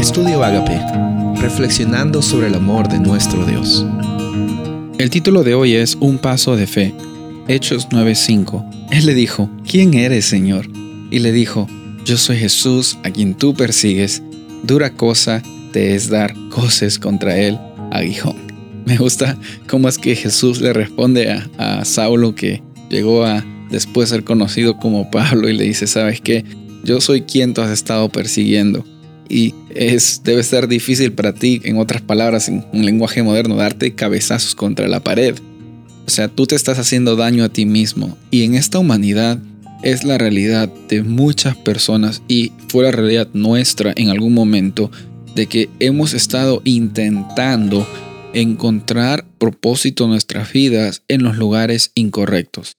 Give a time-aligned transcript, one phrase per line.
[0.00, 0.80] Estudio Agape,
[1.42, 3.84] reflexionando sobre el amor de nuestro Dios.
[4.98, 6.94] El título de hoy es Un paso de fe.
[7.48, 8.88] Hechos 9:5.
[8.92, 10.66] Él le dijo, ¿quién eres, Señor?
[11.10, 11.68] Y le dijo,
[12.06, 14.22] yo soy Jesús a quien tú persigues.
[14.62, 17.58] Dura cosa te es dar coces contra él,
[17.92, 18.38] aguijón.
[18.86, 19.36] Me gusta
[19.68, 24.78] cómo es que Jesús le responde a, a Saulo que llegó a después ser conocido
[24.78, 26.46] como Pablo y le dice, ¿sabes qué?
[26.84, 28.82] Yo soy quien tú has estado persiguiendo.
[29.30, 33.94] Y es, debe ser difícil para ti, en otras palabras, en un lenguaje moderno, darte
[33.94, 35.36] cabezazos contra la pared.
[36.06, 38.18] O sea, tú te estás haciendo daño a ti mismo.
[38.32, 39.38] Y en esta humanidad
[39.82, 44.90] es la realidad de muchas personas y fue la realidad nuestra en algún momento
[45.34, 47.86] de que hemos estado intentando
[48.34, 52.76] encontrar propósito en nuestras vidas en los lugares incorrectos.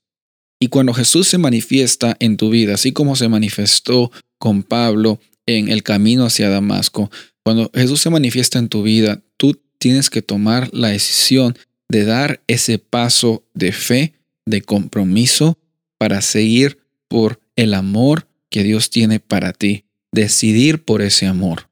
[0.60, 5.20] Y cuando Jesús se manifiesta en tu vida, así como se manifestó con Pablo
[5.58, 7.12] en el camino hacia Damasco,
[7.44, 11.58] cuando Jesús se manifiesta en tu vida, tú tienes que tomar la decisión
[11.90, 14.14] de dar ese paso de fe,
[14.46, 15.58] de compromiso,
[15.98, 21.70] para seguir por el amor que Dios tiene para ti, decidir por ese amor.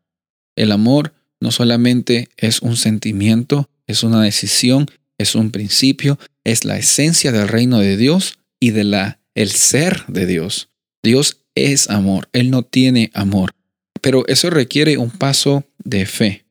[0.56, 6.78] El amor no solamente es un sentimiento, es una decisión, es un principio, es la
[6.78, 10.70] esencia del reino de Dios y de la el ser de Dios.
[11.04, 13.52] Dios es amor, él no tiene amor,
[14.02, 16.46] pero eso requiere un paso de fe.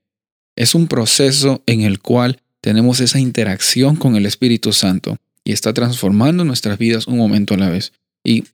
[0.57, 5.73] Es un proceso en el cual tenemos esa interacción con el Espíritu Santo y está
[5.73, 7.93] transformando nuestras vidas un momento a la vez.
[8.25, 8.45] Y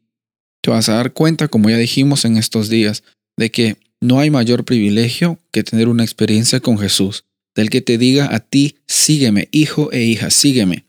[0.62, 3.03] te vas a dar cuenta, como ya dijimos en estos días,
[3.37, 7.98] de que no hay mayor privilegio que tener una experiencia con Jesús, del que te
[7.98, 10.84] diga a ti, sígueme, hijo e hija, sígueme.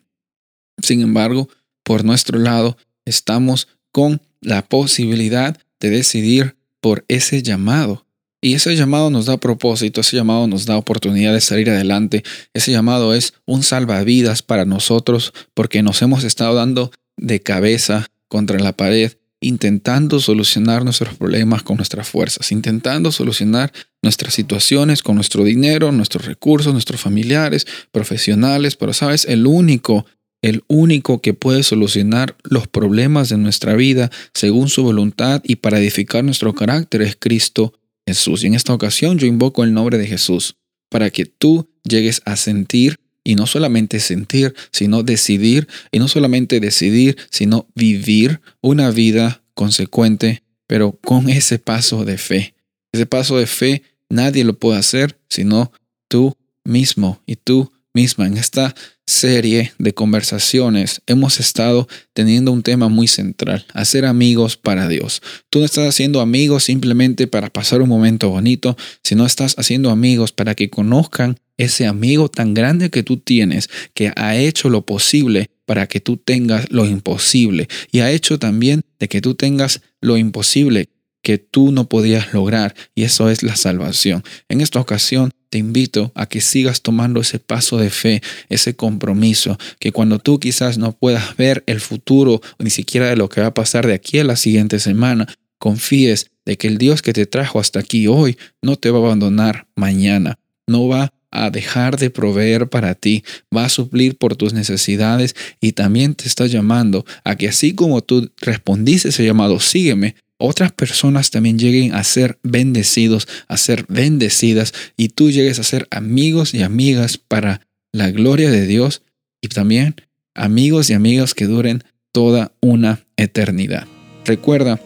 [0.82, 1.50] Sin embargo,
[1.84, 8.06] por nuestro lado, estamos con la posibilidad de decidir por ese llamado.
[8.44, 12.72] Y ese llamado nos da propósito, ese llamado nos da oportunidad de salir adelante, ese
[12.72, 18.72] llamado es un salvavidas para nosotros porque nos hemos estado dando de cabeza contra la
[18.72, 23.74] pared, intentando solucionar nuestros problemas con nuestras fuerzas, intentando solucionar
[24.04, 30.06] nuestras situaciones con nuestro dinero, nuestros recursos, nuestros familiares, profesionales, pero sabes, el único
[30.42, 35.80] el único que puede solucionar los problemas de nuestra vida según su voluntad y para
[35.80, 37.74] edificar nuestro carácter es Cristo
[38.06, 38.44] Jesús.
[38.44, 40.56] Y en esta ocasión yo invoco el nombre de Jesús
[40.90, 46.60] para que tú llegues a sentir y no solamente sentir, sino decidir, y no solamente
[46.60, 52.54] decidir, sino vivir una vida consecuente, pero con ese paso de fe.
[52.94, 55.72] Ese paso de fe nadie lo puede hacer sino
[56.08, 58.28] tú mismo y tú misma.
[58.28, 58.76] En esta
[59.08, 65.22] serie de conversaciones hemos estado teniendo un tema muy central, hacer amigos para Dios.
[65.50, 70.32] Tú no estás haciendo amigos simplemente para pasar un momento bonito, sino estás haciendo amigos
[70.32, 75.50] para que conozcan ese amigo tan grande que tú tienes, que ha hecho lo posible
[75.66, 80.18] para que tú tengas lo imposible y ha hecho también de que tú tengas lo
[80.18, 80.90] imposible
[81.26, 84.24] que tú no podías lograr y eso es la salvación.
[84.48, 89.58] En esta ocasión te invito a que sigas tomando ese paso de fe, ese compromiso,
[89.80, 93.48] que cuando tú quizás no puedas ver el futuro ni siquiera de lo que va
[93.48, 97.26] a pasar de aquí a la siguiente semana, confíes de que el Dios que te
[97.26, 102.10] trajo hasta aquí hoy no te va a abandonar mañana, no va a dejar de
[102.10, 103.24] proveer para ti,
[103.56, 108.02] va a suplir por tus necesidades y también te está llamando a que así como
[108.02, 114.74] tú respondiste ese llamado, sígueme, otras personas también lleguen a ser bendecidos, a ser bendecidas
[114.98, 117.62] y tú llegues a ser amigos y amigas para
[117.94, 119.02] la gloria de Dios
[119.42, 119.96] y también
[120.34, 123.88] amigos y amigas que duren toda una eternidad.
[124.26, 124.80] Recuerda,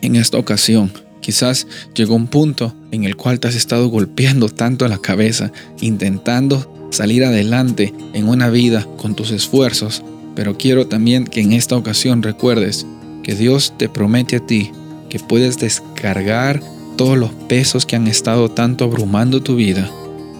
[0.00, 4.88] en esta ocasión, quizás llegó un punto en el cual te has estado golpeando tanto
[4.88, 10.02] la cabeza, intentando salir adelante en una vida con tus esfuerzos,
[10.34, 12.86] pero quiero también que en esta ocasión recuerdes
[13.22, 14.70] que Dios te promete a ti
[15.08, 16.60] que puedes descargar
[16.96, 19.90] todos los pesos que han estado tanto abrumando tu vida.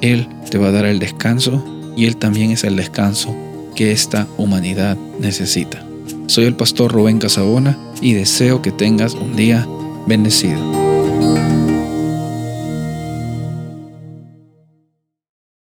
[0.00, 1.64] Él te va a dar el descanso
[1.96, 3.34] y Él también es el descanso
[3.74, 5.84] que esta humanidad necesita.
[6.26, 9.66] Soy el pastor Rubén Casabona y deseo que tengas un día
[10.06, 10.87] bendecido.